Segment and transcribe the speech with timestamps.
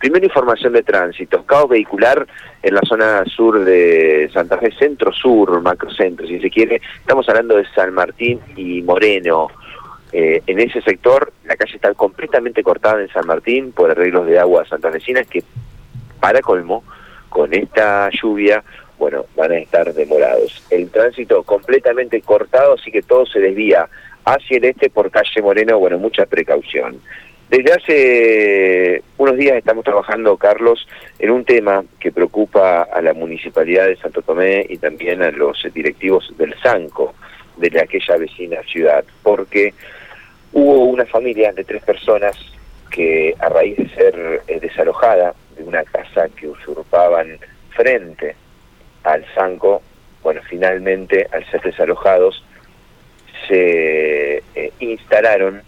[0.00, 2.24] Primera información de tránsito, caos vehicular
[2.62, 6.80] en la zona sur de Santa Fe, centro-sur, macrocentro, si se quiere.
[7.00, 9.48] Estamos hablando de San Martín y Moreno.
[10.12, 14.38] Eh, en ese sector la calle está completamente cortada en San Martín por arreglos de
[14.38, 15.42] agua santafesinas que,
[16.20, 16.84] para colmo,
[17.28, 18.62] con esta lluvia,
[19.00, 20.64] bueno, van a estar demorados.
[20.70, 23.88] El tránsito completamente cortado, así que todo se desvía
[24.24, 27.00] hacia el este por calle Moreno, bueno, mucha precaución.
[27.48, 30.86] Desde hace unos días estamos trabajando, Carlos,
[31.18, 35.66] en un tema que preocupa a la Municipalidad de Santo Tomé y también a los
[35.72, 37.14] directivos del SANCO,
[37.56, 39.72] de aquella vecina ciudad, porque
[40.52, 42.36] hubo una familia de tres personas
[42.90, 47.38] que a raíz de ser eh, desalojada de una casa que usurpaban
[47.70, 48.36] frente
[49.04, 49.80] al SANCO,
[50.22, 52.44] bueno, finalmente al ser desalojados,
[53.48, 55.62] se eh, instalaron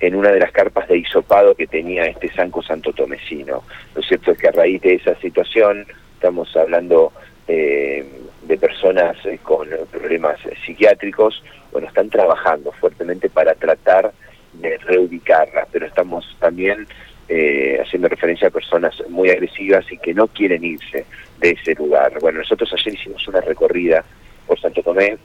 [0.00, 3.64] en una de las carpas de hisopado que tenía este Sanco Santo Tomesino.
[3.94, 7.12] Lo cierto es que a raíz de esa situación, estamos hablando
[7.46, 8.06] eh,
[8.42, 11.42] de personas eh, con problemas psiquiátricos,
[11.72, 14.12] bueno, están trabajando fuertemente para tratar
[14.54, 16.86] de reubicarlas, pero estamos también
[17.28, 21.04] eh, haciendo referencia a personas muy agresivas y que no quieren irse
[21.38, 22.18] de ese lugar.
[22.20, 24.04] Bueno, nosotros ayer hicimos una recorrida
[24.46, 25.18] por Santo Tomé,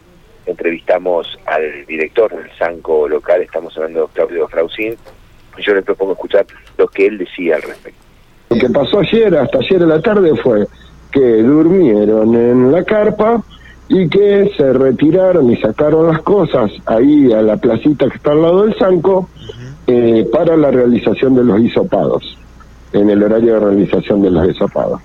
[0.45, 4.95] entrevistamos al director del Sanco local, estamos hablando de Claudio Frausín,
[5.59, 6.45] yo le propongo escuchar
[6.77, 7.99] lo que él decía al respecto.
[8.49, 10.67] Lo que pasó ayer, hasta ayer en la tarde, fue
[11.11, 13.44] que durmieron en la carpa
[13.88, 18.41] y que se retiraron y sacaron las cosas ahí a la placita que está al
[18.41, 19.30] lado del Sanco
[19.86, 22.38] eh, para la realización de los hisopados,
[22.94, 25.02] en el horario de realización de los hisopados.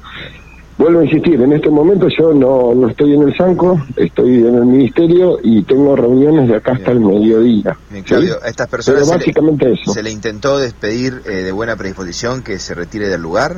[0.79, 4.55] Vuelvo a insistir, en este momento yo no, no estoy en el Sanco, estoy en
[4.55, 7.77] el Ministerio y tengo reuniones de acá hasta el mediodía.
[8.05, 9.93] Claudio, a estas personas Pero básicamente se, le, eso.
[9.93, 13.57] ¿se le intentó despedir eh, de buena predisposición que se retire del lugar?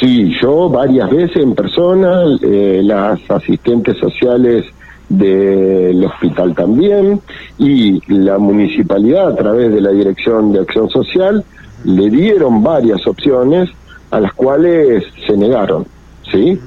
[0.00, 4.66] Sí, yo varias veces en persona, eh, las asistentes sociales
[5.08, 7.22] del hospital también
[7.56, 11.42] y la municipalidad a través de la Dirección de Acción Social
[11.84, 13.70] le dieron varias opciones
[14.10, 15.86] a las cuales se negaron.
[16.32, 16.60] ¿Sí?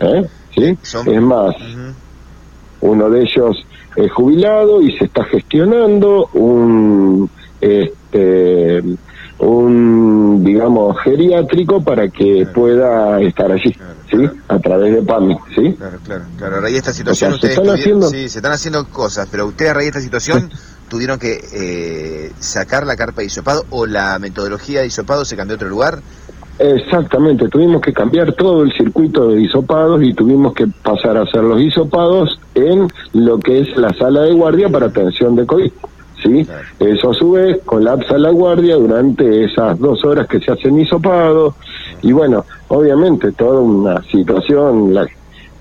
[0.00, 0.22] ¿Eh?
[0.54, 0.78] ¿Sí?
[0.82, 1.54] Son- Es más,
[2.80, 3.56] uno de ellos
[3.96, 8.80] es jubilado y se está gestionando un, este,
[9.38, 13.72] un, digamos, geriátrico para que pueda estar allí,
[14.10, 14.28] ¿sí?
[14.48, 15.74] A través de PAMI, ¿sí?
[15.76, 16.56] Claro, claro, claro.
[16.56, 18.52] A raíz de esta situación O sea, se ustedes están tuvieron- haciendo- sí, se están
[18.52, 20.50] haciendo cosas, pero ustedes a raíz de esta situación
[20.88, 25.54] tuvieron que eh, sacar la carpa de hisopado o la metodología de hisopado se cambió
[25.54, 26.00] a otro lugar.
[26.58, 31.42] Exactamente, tuvimos que cambiar todo el circuito de hisopados y tuvimos que pasar a hacer
[31.44, 35.70] los hisopados en lo que es la sala de guardia para atención de COVID.
[36.22, 36.44] ¿sí?
[36.44, 36.62] Claro.
[36.80, 41.54] Eso a su vez colapsa la guardia durante esas dos horas que se hacen hisopados
[42.02, 45.06] y bueno, obviamente toda una situación la-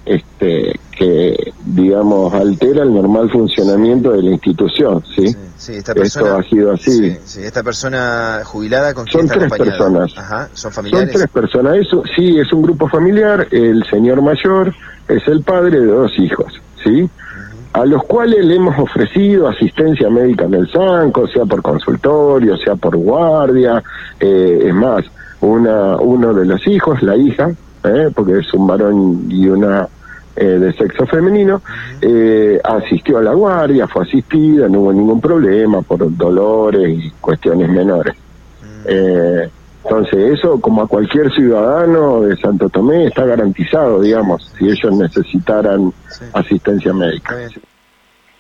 [0.08, 5.04] este, que digamos altera el normal funcionamiento de la institución.
[5.16, 5.28] ¿sí?
[5.28, 6.36] Sí, sí, esta Esto persona.
[6.38, 6.92] ha sido así.
[7.12, 9.78] Sí, sí, esta persona jubilada con Son tres acompañada?
[9.78, 10.14] personas.
[10.18, 11.12] Ajá, son Son familiares.
[11.14, 11.76] tres personas.
[11.78, 13.48] Eso sí, es un grupo familiar.
[13.52, 14.74] El señor mayor
[15.08, 16.54] es el padre de dos hijos,
[16.84, 17.10] ¿sí?
[17.74, 22.76] A los cuales le hemos ofrecido asistencia médica en el Sanco, sea por consultorio, sea
[22.76, 23.84] por guardia.
[24.20, 25.04] eh, es más,
[25.42, 27.52] una uno de los hijos, la hija,
[27.84, 29.88] eh, porque es un varón y una
[30.38, 31.62] eh, de sexo femenino,
[32.02, 37.70] eh, asistió a la guardia, fue asistida, no hubo ningún problema por dolores y cuestiones
[37.70, 38.16] menores.
[38.86, 39.50] Eh,
[39.84, 45.94] entonces, eso, como a cualquier ciudadano de Santo Tomé, está garantizado, digamos, si ellos necesitaran
[46.10, 46.26] Sí.
[46.34, 47.36] asistencia médica.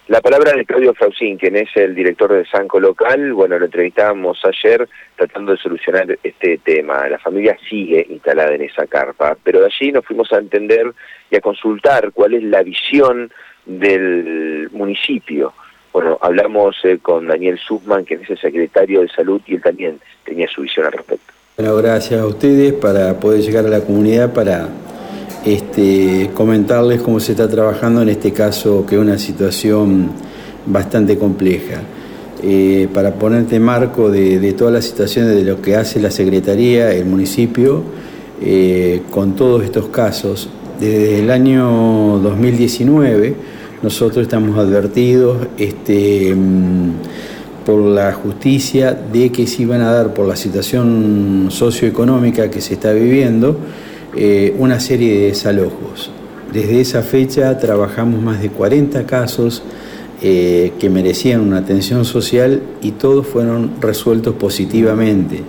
[0.07, 4.39] La palabra de Claudio Frausín, quien es el director del Sanco local, bueno, lo entrevistábamos
[4.45, 4.87] ayer
[5.17, 7.09] tratando de solucionar este tema.
[7.09, 10.93] La familia sigue instalada en esa carpa, pero de allí nos fuimos a entender
[11.29, 13.29] y a consultar cuál es la visión
[13.65, 15.51] del municipio.
[15.91, 19.99] Bueno, hablamos eh, con Daniel Sussman, quien es el secretario de Salud, y él también
[20.23, 21.33] tenía su visión al respecto.
[21.57, 24.69] Bueno, gracias a ustedes para poder llegar a la comunidad para
[25.47, 30.09] este, comentarles cómo se está trabajando en este caso, que es una situación
[30.65, 31.81] bastante compleja.
[32.43, 37.05] Eh, para ponerte marco de, todas las situaciones de lo que hace la Secretaría, el
[37.05, 37.81] municipio,
[38.41, 40.49] eh, con todos estos casos,
[40.79, 43.35] desde el año 2019
[43.81, 46.91] nosotros estamos advertidos este, mm,
[47.65, 52.73] por la justicia de que se iban a dar por la situación socioeconómica que se
[52.73, 53.57] está viviendo
[54.17, 56.09] eh, una serie de desalojos.
[56.51, 59.61] Desde esa fecha trabajamos más de 40 casos
[60.21, 65.43] eh, que merecían una atención social y todos fueron resueltos positivamente.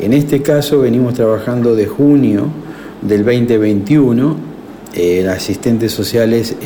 [0.00, 2.48] En este caso venimos trabajando de junio
[3.02, 4.36] del 2021.
[4.94, 6.56] Eh, las asistentes sociales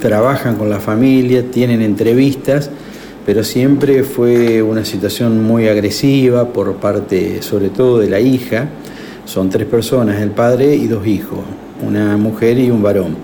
[0.00, 2.70] trabajan con la familia, tienen entrevistas,
[3.24, 8.68] pero siempre fue una situación muy agresiva por parte sobre todo de la hija.
[9.24, 11.40] Son tres personas, el padre y dos hijos,
[11.86, 13.16] una mujer y un varón.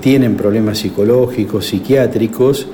[0.00, 2.66] tienen problemas psicológicos, psiquiátricos,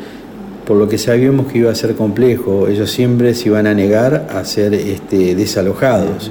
[0.66, 2.66] por lo que sabíamos que iba a ser complejo.
[2.68, 6.30] Ellos siempre se iban a negar a ser este, desalojados.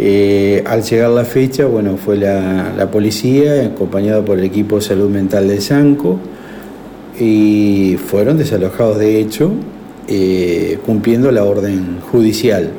[0.00, 5.10] Eh, al llegar la fecha, bueno, fue la, policía, acompañado por el equipo de salud
[5.10, 6.18] mental de Sanco,
[7.18, 9.50] y fueron desalojados de hecho,
[10.06, 12.70] eh, cumpliendo la orden judicial.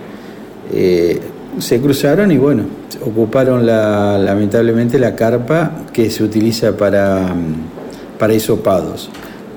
[0.72, 1.20] Eh,
[1.58, 2.64] se cruzaron y bueno,
[3.06, 7.34] ocuparon lamentablemente la carpa que se utiliza para,
[8.18, 9.10] para isopados.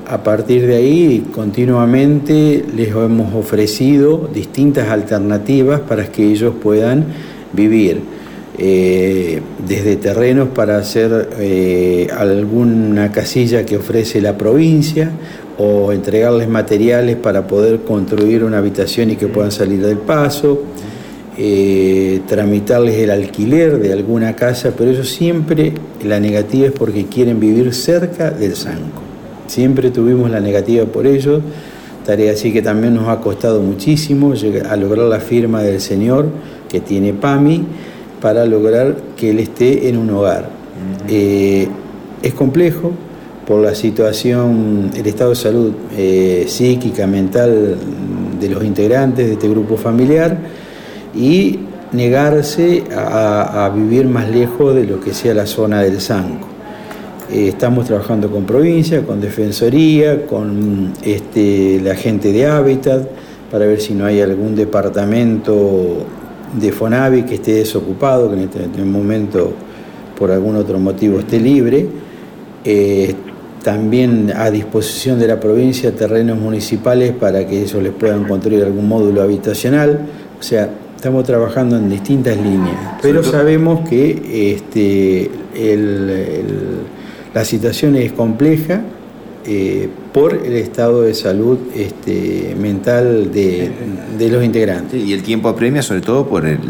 [0.09, 7.06] A partir de ahí, continuamente les hemos ofrecido distintas alternativas para que ellos puedan
[7.53, 8.00] vivir
[8.58, 15.11] eh, desde terrenos para hacer eh, alguna casilla que ofrece la provincia
[15.56, 20.61] o entregarles materiales para poder construir una habitación y que puedan salir del paso,
[21.38, 25.73] eh, tramitarles el alquiler de alguna casa, pero eso siempre
[26.05, 29.00] la negativa es porque quieren vivir cerca del Sanco.
[29.46, 31.40] Siempre tuvimos la negativa por ello,
[32.05, 34.34] tarea así que también nos ha costado muchísimo
[34.69, 36.26] a lograr la firma del Señor
[36.69, 37.64] que tiene PAMI
[38.20, 40.50] para lograr que él esté en un hogar.
[41.08, 41.67] Eh,
[42.23, 42.93] es complejo
[43.46, 47.76] por la situación, el estado de salud eh, psíquica, mental
[48.38, 50.37] de los integrantes de este grupo familiar
[51.14, 51.59] y
[51.93, 56.49] negarse a, vivir más lejos de lo que sea la zona del Sanco.
[57.31, 63.09] Eh, estamos trabajando con provincia, con defensoría, con este, la gente de Hábitat,
[63.50, 66.06] para ver si no hay algún departamento
[66.59, 69.53] de Fonavi que esté desocupado, que en este, momento
[70.19, 71.87] por algún otro motivo esté libre.
[72.65, 73.15] Eh,
[73.62, 78.88] también a disposición de la provincia terrenos municipales para que ellos les puedan construir algún
[78.88, 80.00] módulo habitacional.
[80.38, 80.69] O sea,
[81.03, 85.29] estamos trabajando en distintas líneas, pero sabemos que este,
[87.35, 88.83] la situación es compleja
[89.45, 95.03] eh, por el estado de salud este, mental de, los integrantes.
[95.05, 96.61] Y el tiempo apremia sobre todo por, el,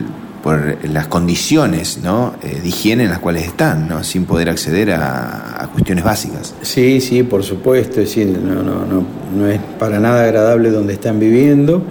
[0.43, 2.33] por las condiciones ¿no?
[2.43, 4.03] Eh, de higiene en las cuales están, ¿no?
[4.03, 6.55] sin poder acceder a, cuestiones básicas.
[6.63, 9.05] Sí, sí, por supuesto, es decir, no, no, no,
[9.37, 11.83] no es para nada agradable donde están viviendo.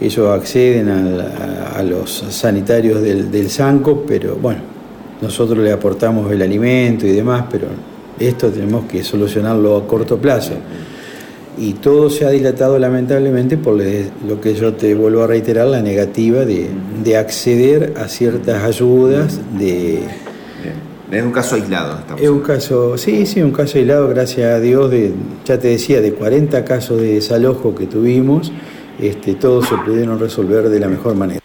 [0.00, 4.60] Ellos acceden a, los sanitarios del, del SANCO, pero bueno,
[5.20, 7.68] nosotros le aportamos el alimento y demás, pero
[8.18, 10.52] esto tenemos que solucionarlo a corto plazo.
[11.56, 15.82] Y todo se ha dilatado lamentablemente por lo que yo te vuelvo a reiterar, la
[15.82, 20.00] negativa de, acceder a ciertas ayudas de...
[21.12, 21.98] Es un caso aislado.
[22.20, 25.12] Es un caso, sí, sí, un caso aislado, gracias a Dios, de,
[25.44, 28.50] ya te decía, de 40 casos de desalojo que tuvimos,
[29.00, 31.40] este, todos se pudieron resolver de la mejor manera.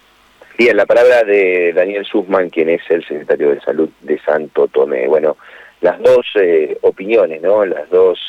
[0.58, 5.08] Bien, la palabra de Daniel Sussman, quien es el secretario de Salud de Santo Tomé.
[5.08, 5.38] Bueno,
[5.82, 7.66] las dos eh, opiniones, ¿no?
[7.66, 8.20] Las dos,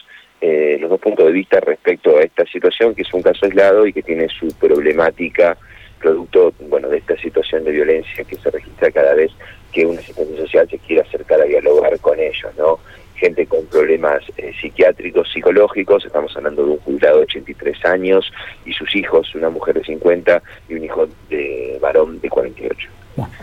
[0.41, 3.87] eh, los dos puntos de vista respecto a esta situación, que es un caso aislado
[3.87, 5.57] y que tiene su problemática
[6.01, 9.33] producto, bueno, de esta situación de violencia que se registra cada vez
[9.73, 12.79] que una asistencia social se quiere acercar a dialogar con ellos, ¿no?
[13.21, 18.33] Gente con problemas eh, psiquiátricos, psicológicos, estamos hablando de un jubilado de 83 años
[18.65, 22.89] y sus hijos, una mujer de 50 y un hijo de varón de 48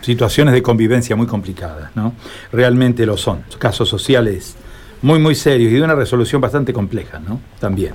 [0.00, 2.14] situaciones de convivencia muy complicadas, ¿no?
[2.52, 3.44] Realmente lo son.
[3.58, 4.56] Casos sociales
[5.02, 7.40] muy, muy serios y de una resolución bastante compleja, ¿no?
[7.60, 7.94] También.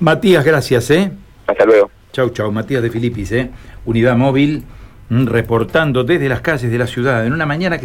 [0.00, 1.10] Matías, gracias, ¿eh?
[1.46, 1.90] Hasta luego.
[2.12, 2.52] Chau, chau.
[2.52, 3.50] Matías de Filipis, ¿eh?
[3.84, 4.64] Unidad móvil,
[5.08, 7.82] mm, reportando desde las calles de la ciudad en una mañana que